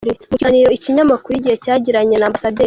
Mu 0.29 0.35
kiganiro 0.37 0.69
ikinyamakuru 0.77 1.33
Igihe 1.35 1.55
cyagiranye 1.63 2.15
n’Amb. 2.17 2.37